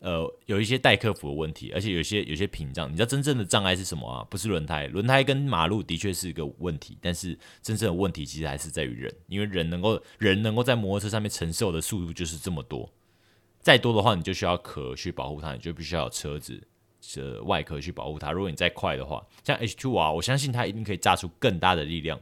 [0.03, 2.91] 呃，有一些待克服的问题，而且有些有些屏障。
[2.91, 4.27] 你知道真正的障碍是什么啊？
[4.29, 12.91] 不是轮胎，轮胎跟马路的确是一个问题，但是真正的问题其实还是在于人，因为人能够人能够在摩托车上面承受的速度就是这么多，
[13.61, 16.61] 再多的话你就需要壳去保护它，你就必须要有车子
[17.15, 18.33] 的外壳去保护它。
[18.33, 22.21] 如果你再快的话，像 H Two 啊，我相信它一定可以炸出更大的力量。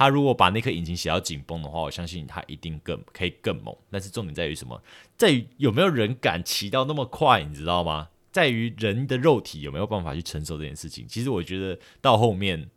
[0.00, 3.76] 他如果把那颗引擎写到紧绷的话，我相信他一定更可以更猛。
[3.90, 4.82] 但是重点在于什么？
[5.18, 8.08] 在于有没有人敢骑到那么快，你知道吗？
[8.32, 11.06] 在于人的肉体有没有办法去承受这件事情。
[11.06, 12.70] 其实我觉得到后面，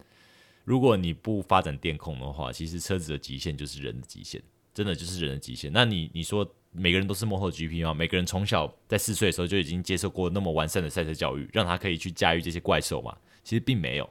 [0.66, 4.42] 如果你不发展电控的话，其实车子的极限就是人的极限，
[4.74, 5.72] 真的就是人的极限。
[5.72, 7.94] 那你你说每个人都是幕后 GP 吗？
[7.94, 13.16] 每个人从小在四岁的时候就已经接受过那么完善的赛车教育，让他可以去驾驭这些怪兽吗？
[13.46, 14.10] 其实并没有。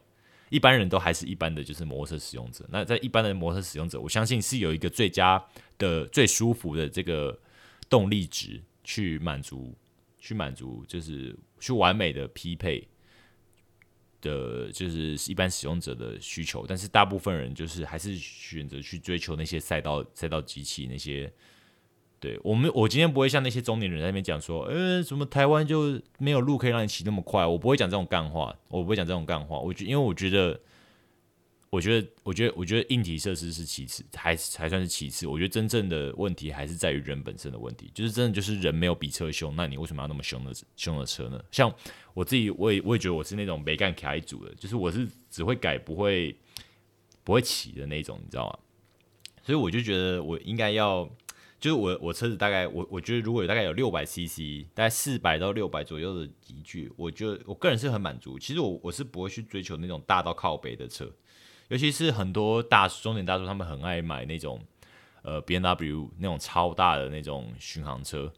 [0.52, 2.62] 一般人都还是一般的，就是摩托车使用者。
[2.68, 5.42] 那在一般的摩托车使用者，我相信是有一个最佳
[5.78, 7.40] 的、最舒服的这个
[7.88, 9.74] 动力值去满足、
[10.18, 12.86] 去满足，就是去完美的匹配
[14.20, 16.66] 的，就是一般使用者的需求。
[16.68, 21.32] 但是大部分人就是还是选择去追求那些赛道、赛道机器那些。
[22.22, 27.44] 对我们，我今天不会像那些中年人在那边讲说，呃，什么台湾就没有路可以让你骑那么快。
[27.44, 29.58] 我不会讲这种干话，我不会讲这种干话。
[29.58, 30.60] 我觉，因为我觉得，
[31.68, 35.26] 我觉得，我觉得，我觉得硬体设施是其次，还还算是其次。
[35.26, 41.42] 我觉得真正的问题还是在于人本身的问题，就是真的就是人没有比车凶，那你为什么要那么凶的凶的车呢？
[41.50, 41.74] 像
[42.14, 46.36] 我自己，我也我也觉得我是那种没干卡一组的，就是我是只会改不会
[47.24, 48.56] 不会骑的那种，你知道吗？
[49.42, 51.10] 所以我就觉得我应该要。
[51.62, 58.36] 就是我我车子大概我我觉得如果有大概有六百 CC，大概四百到六百左右的级距，我觉得我个人是很满足。
[58.36, 61.08] 其实我我是不会去追求那种大到靠北的车，
[61.68, 64.60] 尤其是很多大中年大叔他们很爱买那种
[65.22, 68.32] 呃 B N W 那种超大的那种巡航车，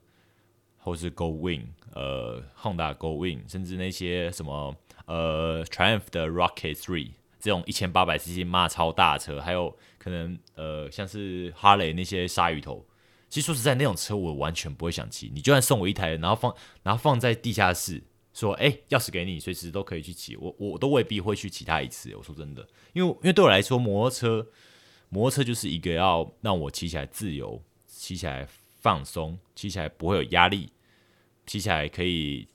[0.76, 12.84] 或是 Go Win 呃 Honda Go Win，甚至那些什么呃 Triumph 的 Rocket Three 这种一千八百 CC 骂超大车，还有可能呃像是哈雷那些鲨鱼头。
[13.35, 15.29] 其实说实在，那种车我完全不会想骑。
[15.35, 18.01] 你就算送我一台，然后放，然后放在地下室，
[18.33, 22.14] 说：“哎，钥匙给你，随时都可以去骑。”我我都未必会去骑它一次。
[22.14, 24.47] 我说真的，因为因为对我来说，摩托车，
[25.09, 28.47] 摩托车就是一个要让我骑起来自由、骑起来
[28.79, 30.70] 放松、骑起来不会有压力、
[31.44, 32.47] 骑起来可以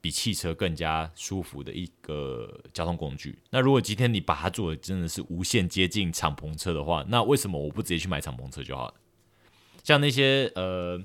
[0.00, 3.36] 比汽车更加舒服的一个交通工具。
[3.50, 8.94] 那如果今天你把它做的真的是无限接近敞篷车的话，那为什么我不直接去买敞篷车就好了？
[9.82, 11.02] 像那些呃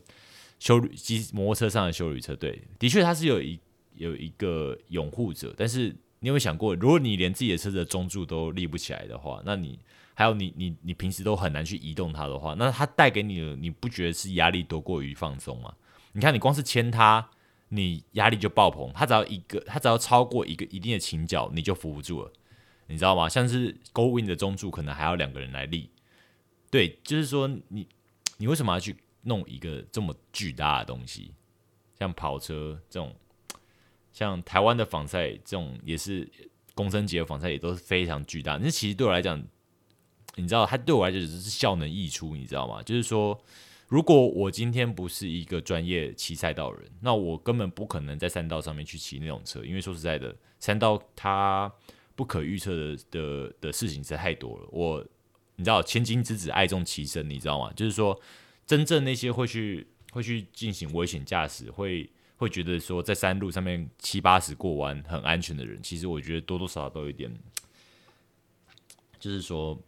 [0.59, 3.59] 修旅机摩托车上的修旅车，对，的确它是有一
[3.95, 9.79] 有一个拥护者，但是你有没有想过，如果你连自己的车子的中柱都立不起来的话，那你
[10.13, 15.73] 还有你你你平时都很难去移动它的话，那它带给你的你不觉得是压力多过于放松吗？
[16.13, 17.29] 你看，你光是牵它，
[17.69, 18.89] 你压力就爆棚。
[18.93, 22.31] 它只要一个，它只要超过一个一定的倾角，你就扶不住了，
[22.87, 23.27] 你知道吗？
[23.27, 25.89] 像是 Go Win 的中柱，可能还要两个人来立。
[26.71, 27.85] 对，就是说你
[28.37, 31.33] 你为什么要去弄一个这么巨大的东西？
[31.97, 33.15] 像跑车这种，
[34.11, 36.29] 像台湾的仿赛这种，也是
[36.73, 38.57] 公升级的仿赛，也都是非常巨大。
[38.57, 39.41] 那其实对我来讲，
[40.35, 42.83] 你知道，它对我来讲只是效能溢出，你知道吗？
[42.83, 43.39] 就是说，
[43.87, 51.71] 如果我今天不是一个专业骑赛道人，那我根本不可能在山道上面去骑那种车，因为说实在的，山道它
[52.15, 54.67] 不可预测的的的事情实在太多了。
[54.71, 55.05] 我
[55.55, 57.71] 你知道，千金之子爱重其身，你知道吗？
[57.75, 58.19] 就是说，
[58.65, 67.31] 真正那些会去会去进行危险驾驶，会会觉得说在山路上面七八十过弯很安全的人，其实我觉得多多少少都有点，
[69.19, 69.79] 就是说。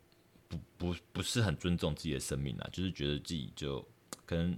[0.50, 3.86] 不不不是很尊重自己的生命啊，就是觉得自己就
[4.26, 4.58] 可能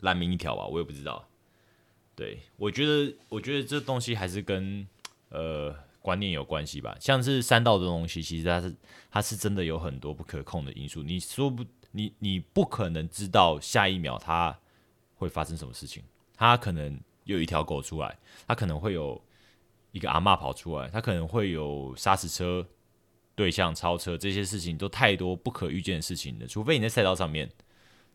[0.00, 1.28] 烂命一条吧，我也不知道。
[2.14, 4.88] 对我觉得，我觉得这东西还是跟
[5.28, 6.96] 呃观念有关系吧。
[7.00, 8.76] 像是山道的东西，其实它是
[9.10, 11.02] 它是真的有很多不可控的因素。
[11.02, 14.56] 你说不，你你不可能知道下一秒它
[15.16, 16.04] 会发生什么事情。
[16.36, 18.16] 它可能有一条狗出来，
[18.46, 19.20] 它可能会有
[19.90, 22.64] 一个阿嬷跑出来，它可能会有砂石车。
[23.34, 27.46] 对象超车这些事情都太多不可预见的事情了，除非你在赛道上面。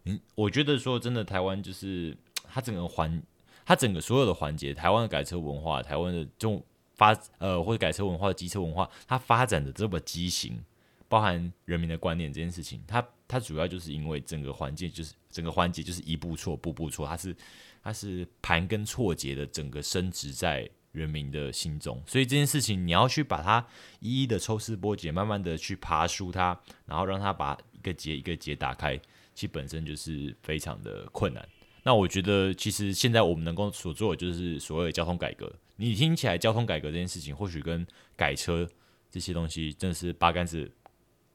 [0.06, 2.18] 嗯，我觉得说真的，台湾就是
[2.52, 3.22] 它整个环，
[3.64, 6.66] 它整个所有的环节，台湾的改车文化，台湾的这种
[7.02, 10.64] 发呃或者改车文化的机车文化，它发展的这么畸形，
[11.08, 17.36] 包含人民的观念这件事情，它它主要就是因为整个环节就是整个环节就是一步错步步错，它是
[17.84, 20.70] 它是盘根错节的整个升值在。
[20.92, 23.66] 人民的心中，所以这件事情你要去把它
[24.02, 26.48] 一一的抽丝剥茧，慢慢的去爬梳它，
[26.86, 29.00] 然后让它把一个结一个结打开，
[29.34, 31.48] 其本身就是非常的困难。
[31.84, 35.52] 那我觉得，其实现在我们能够所做的就是所谓的交通改革。
[35.78, 38.70] 你听起来交通改革这件事情，或许跟改车
[39.10, 40.72] 这些东西真的是八竿子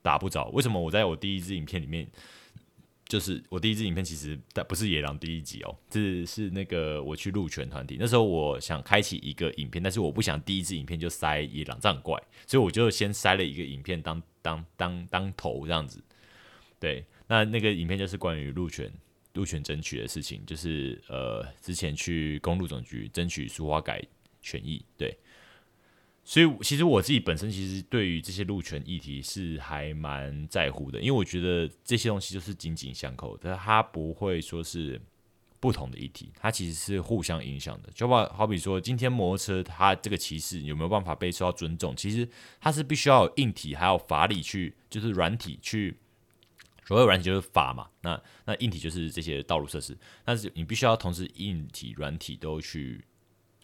[0.03, 0.47] 打不着。
[0.53, 2.09] 为什么我在我第一支影片里面？
[3.09, 7.97] 就是我第一支影片，其实但不是野狼第一集哦，这是那个我去鹿泉团体。
[8.01, 16.03] 那时候我想开启一个影片，但是我不想第一支影片就塞野狼这样怪，所以我就先塞了一个影片当当当当头这样子。
[16.81, 18.93] 对，那那个影片就是关于鹿泉
[19.37, 24.03] 路权争取的事情，就是呃之前去公路总局争取书花改
[24.43, 25.17] 权益，对。
[26.29, 35.01] 所以，其实我自己本身其实对于这些路权议题是还蛮在乎的，因为我觉得这些东西就是紧紧相扣，但它不会说是
[35.61, 37.89] 不同的议题，它其实是互相影响的。
[37.95, 41.95] 就好好比说，今天摩托车它这个骑士有没有办法被受到尊重？
[41.95, 42.29] 其实
[42.61, 45.97] 它是必须要有硬体还有法理去，就是软体去，
[46.87, 53.05] 所谓软体就是法嘛，那那硬体就是这些道路设施，但是你必须要同时硬体软体都去。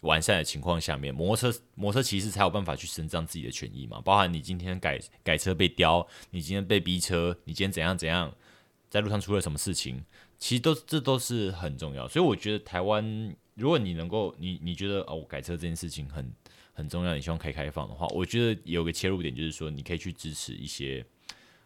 [0.01, 4.01] 完善的情况下面，摩托车摩托车骑士才有办法去伸张自己的权益嘛？
[4.01, 8.35] 包含你今天改改车被叼，你今天被逼车，你今天怎样怎样，
[8.89, 10.03] 在路上出了什么事情，
[10.37, 12.05] 其实都这都是很重要。
[12.05, 16.29] 所以我觉得台湾，如果你能够你你觉得哦改车这件事情很
[16.73, 21.05] 很重要，你希望开开放的话，我觉得有个切入点就是说，你可以去支持一些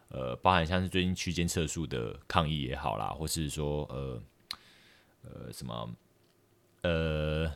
[0.08, 4.22] 呃，包含像是最近区间测速的抗议也好啦，或是说呃
[5.22, 5.94] 呃什么
[6.82, 7.50] 呃。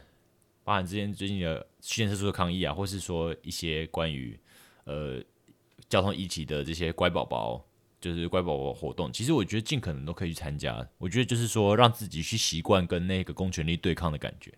[0.65, 4.39] 包含之前最近的区间测速的抗议啊，或是说一些关于
[4.85, 5.21] 呃
[5.89, 7.61] 交通议题的这些乖宝宝，
[8.01, 10.89] 就是乖宝宝活动，其实我觉得尽可能都可以去参加。
[10.99, 14.55] 我觉得就是说让自己去习惯跟那个公权力对抗的感觉，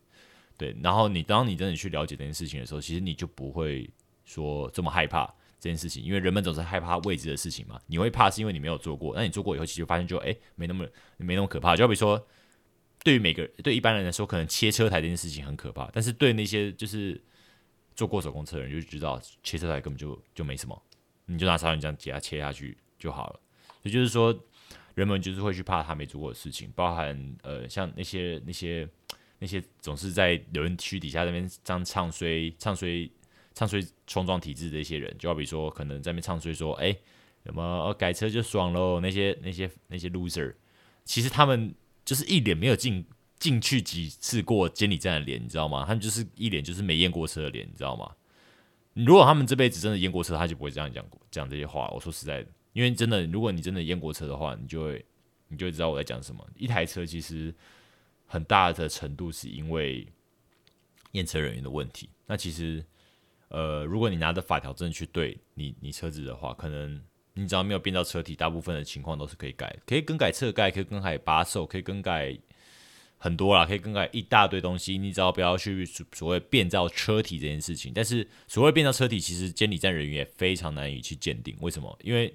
[0.58, 0.76] 对。
[0.82, 3.88] 然后你当你真的去了解这件事情的时候，其实你就不会
[4.26, 7.80] 说这么害怕这件事情，因为人们总是害怕未知的事情嘛。
[7.86, 11.74] 你会怕是因为你没有做过，那你做过以后，其实发现就哎没那么没那么可怕。
[11.74, 12.24] 就比如说。
[13.02, 17.20] 对于每个对一般人来说，可能切车台这件事情很可怕，但是对那些就是
[17.94, 20.82] 做过手工车的人就知道，切车台根本就就没什么，
[21.26, 23.40] 你就拿砂轮这样给它切下去就好了。
[23.82, 24.34] 也就是说，
[24.94, 28.88] 人们就是会去怕他没做过的事情，包含呃像那些那些
[29.38, 33.06] 那些总是在留言区底下那边这样唱衰唱衰
[33.54, 36.94] 唱衰冲撞体制的一些人，就好比说可能在那边唱衰说，哎，
[37.44, 40.54] 什么改车就爽喽，那些那些那些 loser，
[41.04, 41.74] 其实他们。
[42.04, 43.02] 就是一脸没有进
[43.38, 45.86] 进去几次过监理站的脸，你知道吗？
[45.86, 48.14] 他们就是一脸就是没验过车的脸，你知道吗？
[48.92, 51.88] 如果他们这辈子真的验过车，他就不会这样讲讲这些话。
[51.94, 55.02] 我说实在的，因为真的，如果你真的验过车的话，你就会
[55.48, 56.46] 你就会知道我在讲什么。
[56.56, 57.54] 一台车其实
[58.26, 60.06] 很大的程度是因为
[61.12, 62.10] 验车人员的问题。
[62.26, 62.84] 那其实，
[63.48, 67.00] 呃，如果你拿着法条证去对你你车子的话，可能
[67.34, 72.36] 你只要没有变到车体，大部分的情况都是可以改，可以更改侧盖，可以更改把手，可以更改
[73.18, 74.98] 很多啦，可以更改一大堆东西。
[74.98, 81.56] 你只要不要去所谓变造车体这件事情，但是所谓变造车体，其实监理站人员也非常难以去鉴定。
[81.60, 81.98] 为什么？
[82.02, 82.34] 因为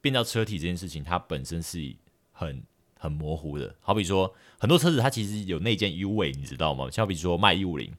[0.00, 1.94] 变造车体这件事情，它本身是
[2.32, 2.62] 很
[2.98, 3.74] 很模糊的。
[3.80, 6.88] 好比说，很多车子它其实有内建 U 位，你知道吗？
[6.90, 7.92] 像比如说卖一五零、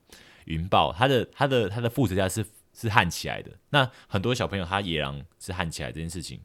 [0.46, 3.52] 云豹，它的它的它的副车架是是焊起来的。
[3.70, 6.40] 那很多小朋友他野狼是焊起来这件事情，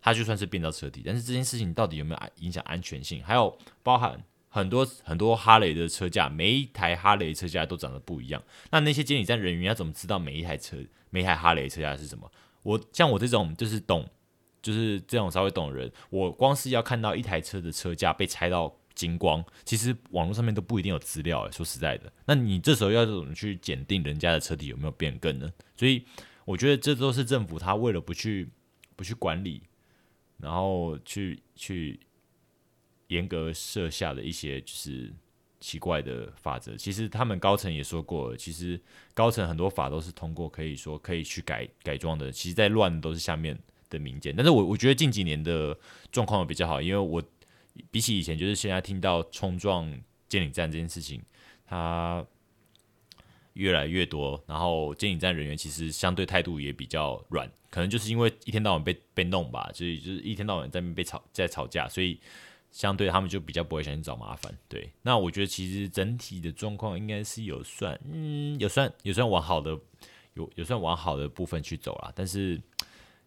[0.00, 3.22] 它就算是变造车体，但是这件事情到底有没有影响安全性？
[3.22, 8.42] 还有包含很多很多哈雷的车架，每一台哈雷车架都长得不一样。
[8.70, 10.76] 那那些监理站人员要怎么知道每一台车
[11.10, 12.30] 每一台哈雷车架是什么？
[12.62, 14.08] 我像我这种就是懂。
[14.60, 21.42] 就是这种稍微懂的人，我光是要看到一台车的车架被拆到精光，其实网络上面都不一定有资料。
[21.42, 25.48] 诶，说实在的，那你这时候要怎么去检定人家的车体有没有变更呢？
[25.76, 26.04] 所以
[26.44, 28.48] 我觉得这都是政府他为了不去
[28.96, 29.62] 不去管理，
[30.38, 32.00] 然后去去
[33.06, 35.14] 严格设下的一些就是
[35.60, 36.76] 奇怪的法则。
[36.76, 38.80] 其实他们高层也说过，其实
[39.14, 42.32] 高层很多法都是通过可以说可以去改改装的。
[42.32, 43.56] 其实，在乱都是下面。
[43.90, 45.74] 的民间，但是我我觉得近几年的
[46.12, 47.22] 状况比较好，因为我
[47.90, 49.90] 比起以前，就是现在听到冲撞
[50.28, 51.22] 监理站这件事情，
[51.66, 52.24] 它
[53.54, 62.20] 越来越多，然后监理站人员其实相对态度也比较软，可能就是因为一天到晚被被弄吧，所以就是一天到晚在被吵在吵架，所以
[62.70, 64.56] 相对他们就比较不会想去找麻烦。
[64.68, 69.78] 对，那我觉得其实整体的状况应该是有算，嗯，有算有算往好的
[70.34, 72.60] 有有算往好的部分去走了，但是。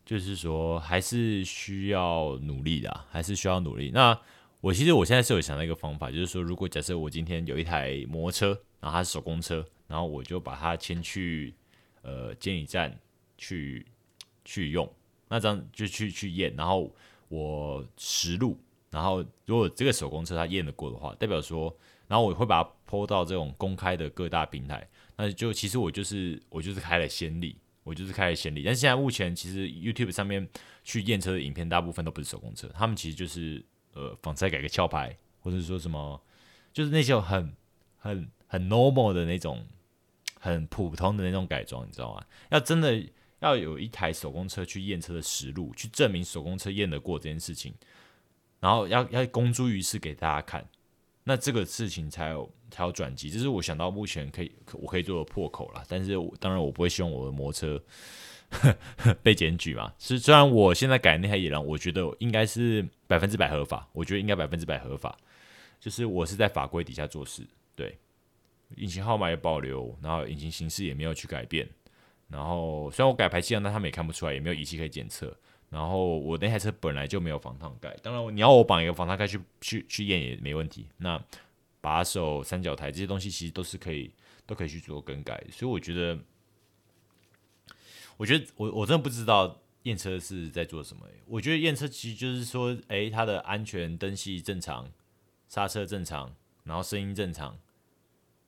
[0.03, 3.91] 就是说，还是需要努力的，还是需要努力。
[3.93, 4.19] 那
[4.61, 8.47] 我其实我现在是有想到一个方法，就是说，如果假设我今天有一台摩托车，
[8.79, 11.53] 然后它是手工车，然后我就把它牵去
[12.03, 12.95] 呃监理站
[13.39, 13.83] 去
[14.45, 14.87] 去用，
[15.27, 16.93] 那这样就去去验，然后
[17.27, 18.55] 我实录，
[18.91, 21.75] 然后如果这个手工车它验得过的话，代表说，
[22.07, 27.57] 然后我会把它抛到这种公开的各大平台，那就其实我就是我就是开了先例。
[27.83, 30.47] 我就是开了先例，但是现在目前其实 YouTube 上面
[30.83, 36.21] 去验车的影片，大部分都不是手工车，他们其实就是呃仿车改个壳牌，或者说什么，
[36.73, 37.53] 就是那些很
[37.97, 39.65] 很很 normal 的那种，
[40.39, 42.25] 很普通的那种改装，你知道吗？
[42.49, 43.03] 要真的
[43.39, 47.73] 要有一台手工车去验车的实录，去证明手工车验得过这件事情，
[48.59, 50.67] 然后要要公诸于世给大家看，
[51.23, 52.51] 那这个事情才有。
[52.73, 55.83] 才有转机，这是我想到目前可以我可以做的破口了。
[55.89, 57.83] 但是当然我不会希望我的摩托车
[59.23, 59.93] 被检举嘛。
[59.97, 65.17] 是虽然我现在改那台野狼，我觉得应该是百分之百合法，我觉得应该百分之百合法。
[65.79, 67.43] 就是我是在法规底下做事，
[67.75, 67.97] 对，
[68.75, 71.67] 引擎号码也保留，然后引擎形式也没有去改变。
[72.29, 75.35] 然后虽然我改排气量，但他们也看不出来，也没有仪器可以检测。
[75.69, 80.85] 然后我那台车本来就没有防烫盖，当然你要我绑一个防烫盖去去去验也没问题。
[80.97, 81.19] 那
[81.79, 84.11] 把手、三角台这些东西其实都是可以，
[84.45, 85.43] 都可以去做更改。
[85.49, 86.19] 所以我觉得，
[88.21, 91.07] 我觉得我我真的不知道验车是在做什么。
[91.25, 94.91] 我觉得验车其实就是说，哎，它的安全灯系正常，
[95.47, 97.57] 刹车正常，然后声音正常，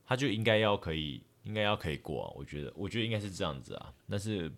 [0.05, 2.31] 它就应该要可以，应该要可以过。
[2.37, 3.91] 我觉得，我觉得应该是这样子啊。
[4.07, 4.51] 但是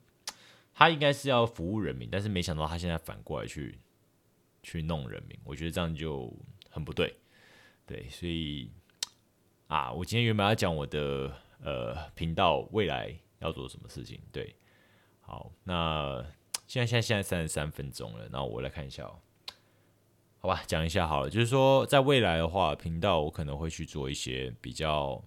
[0.74, 3.80] 他应该是要服务人民，但是没想到他现在反过来去
[4.64, 6.30] 去弄人民，我觉得这样就
[6.70, 7.16] 很不对。
[7.86, 8.70] 对，所以
[9.68, 14.20] 啊，我今天原本要讲我的呃频道未来要做什么事情。
[14.34, 14.54] 对，
[15.26, 16.24] 好，那
[16.68, 19.20] 现在现在现在三十三分钟了，那我来看一下哦。
[20.40, 25.20] 好吧，讲一下好了，就是说在未来的话，频道我可能会去做一些比较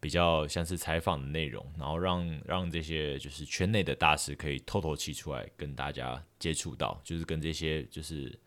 [0.00, 8.38] 比较像是采访的内容，然后让让这些就是圈内的大师可以透透气出来跟大家接触到，就是跟这些就是。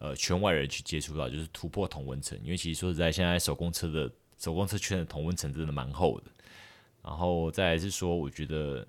[0.00, 2.38] 呃，圈外人去接触到，就是突破同温层。
[2.42, 6.30] 因为其实说实在，现在手工车的手工车圈的同温层真的蛮厚的。
[7.02, 8.86] 然后再来是说，我觉得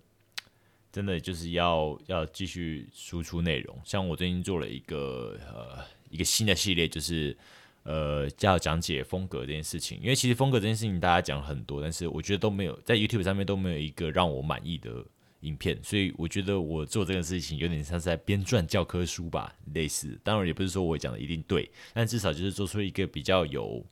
[0.95, 3.77] 真的就是要要继续输出内容。
[3.84, 7.36] 像我最近做了一个呃一个新的系列，就是
[7.84, 10.00] 呃叫讲解风格这件事情。
[10.02, 15.06] 因为其实风格这件事情大家讲很多，但是我觉得都没有在 YouTube 上面都没有一个让我满意的。
[15.41, 20.19] 影片，所以我觉得我做这个事情有点像是在编撰教科书吧，类似。
[20.23, 23.85] 当然也不是说我讲的一定对，但至少就是做出一个比较有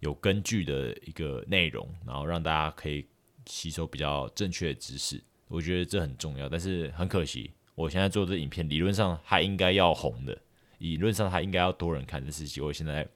[0.00, 3.06] 有根据的一个内容，然后让大家可以
[3.46, 5.22] 吸收比较正确的知识。
[5.52, 6.48] 我觉得这很重要。
[6.48, 10.36] 但是很可惜，我现在做这影片，理论上它应该要红的，
[10.78, 13.06] 理论上它应该要多人看，但是结果现在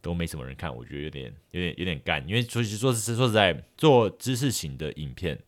[0.00, 2.26] 都没什么人看，我觉得有点有点有点干。
[2.28, 5.38] 因为说实说实说实在，做知识型的影片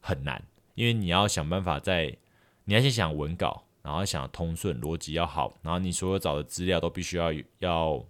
[0.00, 0.42] 很难。
[0.74, 2.16] 因为你要想办法在，
[2.64, 8.02] 你要先想文稿，然后想通顺，逻辑要好，然后你所有找的资料都必须要要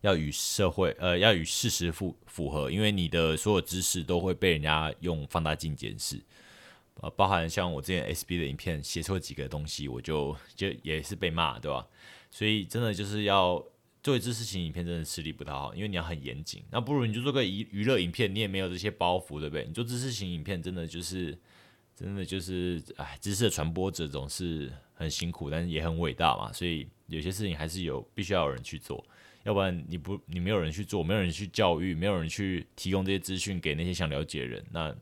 [0.00, 6.20] 要与社会呃要与事实符符合，因为你的所有知识都会被人家用放大镜检视，
[7.00, 11.86] 呃，包含像我之前 SB 的影片写错几个东西，我就就也是被骂，对吧？
[12.30, 13.64] 所以真的就是要。
[14.02, 16.64] 做知识型影片真的吃力不讨好，因为你要很严谨。
[16.70, 19.66] 那不如你就做个娱娱乐影片，你也没有这些包袱，对不对？
[19.66, 21.38] 你做知识型影片，真的就是
[21.94, 26.50] 真的就是，哎，知识的传播者总是很辛苦，但是也很伟大嘛。
[26.50, 29.04] 所以有些事情还是有必须要有人去做，
[29.44, 34.94] 要不然你不你没有人去做，没有人去教育，没有人去提供这些资讯给那些想了解的人，那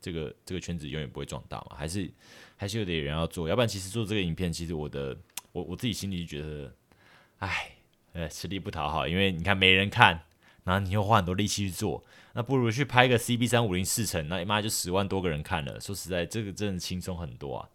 [0.00, 1.76] 这个这个圈子永远不会壮大嘛。
[1.76, 2.10] 还是
[2.56, 5.16] 还是有点人要做，要不然其实做这个影片，其实我的
[5.52, 6.74] 我我自己心里就觉得，
[7.38, 7.76] 哎。
[8.12, 10.20] 呃，吃力不讨好，因为你看没人看，
[10.64, 15.80] 然后你又花很多力气去做，那不如去拍个 CB 三五零四成，那妈就十万多个人看了。
[15.80, 17.68] 说实在，这个真的轻松很多啊。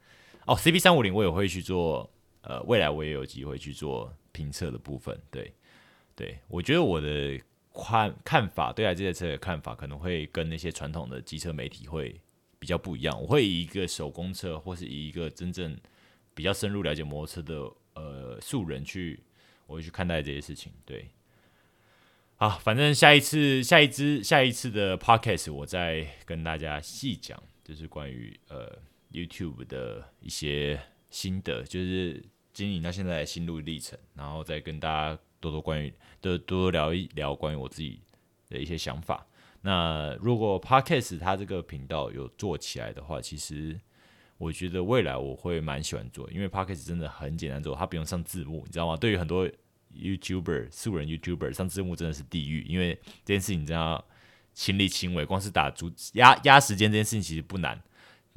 [0.46, 2.12] 哦，CB 三五零我也会去做，
[2.42, 5.18] 呃，未来我也有机会去做评测的部分。
[5.32, 5.54] 对，
[6.16, 7.40] 对我觉得我的
[7.74, 12.20] 看看法，对待这台车的看法，可能会跟那些传统的机车媒体会
[12.58, 13.22] 比较不一样。
[13.22, 15.78] 我会以一个手工车，或是以一个真正
[16.34, 19.20] 比较深入了解摩托车的呃素人去。
[19.68, 21.10] 我会去看待这些事情，对，
[22.36, 28.78] 好，反正下一次、下一支、下一次的 podcast，我再跟大家细讲，就是关于呃
[29.12, 38.02] YouTube 的一些心得，就是经营到现在的心路历程，然后再跟大家多多关于多多聊一聊关于我自己
[38.50, 39.26] 的一些想法。
[39.62, 43.80] 那如果 podcast 它这个频道有做起来的话，其实。
[44.38, 48.98] 我觉得未来我会蛮喜欢做，因为 podcast 真的很简单做，它不用上字幕，你知道吗？
[48.98, 49.50] 对于很多
[49.98, 54.04] YouTuber 素人 YouTuber 上字幕真的是地狱，因为这件事情你知道
[54.54, 57.82] 亲力亲为，光是打逐压压时间这件事情其实不难，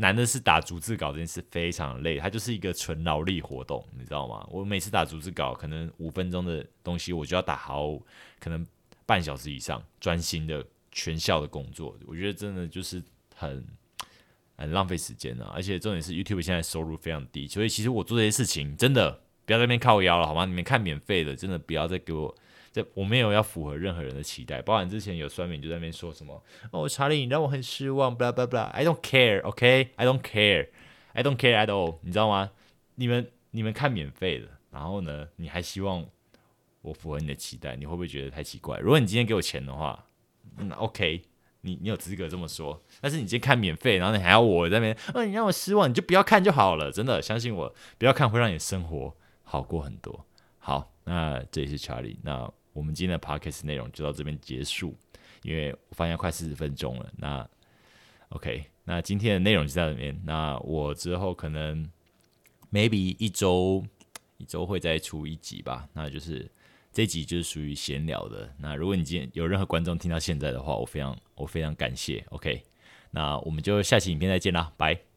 [0.00, 4.46] 难的是打逐字稿这件事非常累，它就是一个纯劳力活动，你知道吗？
[4.50, 7.98] 我每次打逐字稿可能五分钟的东西，我就要打好
[8.40, 8.66] 可能
[9.04, 13.02] 半小时以上，专心的全效的工作，我觉得真的就是
[13.36, 13.62] 很。
[14.60, 15.52] 很浪费时间啊！
[15.54, 19.08] 而且重点是 YouTube 现在收入非常低，所以其实我做这些事情真的
[19.46, 20.44] 不要在那边靠腰了，好吗？
[20.46, 22.34] 你们看免费的，真的不要再给我
[22.94, 24.60] 我没有要符合任何人的期待。
[24.62, 28.66] 包含之前有酸民就在那边说什么：“哦，查理，你让我很失望。” blah blah blah。
[28.70, 29.90] I don't care, OK?
[29.96, 30.68] I don't care.
[31.12, 31.98] I don't care at all。
[32.02, 32.50] 你知道吗？
[32.96, 36.06] 你们你们看免费的，然后呢，你还希望
[36.82, 38.78] 我符合你的期待，你会不会觉得太奇怪？
[38.78, 40.06] 如果你今天给我钱的话，
[40.56, 41.22] 那 OK。
[41.62, 50.24] 你你有资格这么说，但是你今天看免费，然后你还要我在那边，哦，你让我失望，你就不要看就好了，真的相信我，不要看会让你生活好过很多。
[50.58, 52.48] 好，那这里是查理，那
[52.78, 54.96] 我们今天的 podcast 内容就到这边结束，
[55.42, 57.12] 因为我发现快四十分钟了。
[57.16, 57.48] 那
[58.28, 60.18] OK，那今天的内容就在这边。
[60.24, 61.90] 那我之后可能
[62.72, 63.84] maybe 一周
[64.36, 66.50] 一周会再出一集吧，那就是。
[66.90, 68.50] 这集就是属于闲聊的。
[68.58, 72.24] 那如果你今天有任何观众听到现在的话，我非常我非常感谢。
[72.30, 72.62] OK，
[73.10, 75.07] 那我们就下期影片再见啦，拜。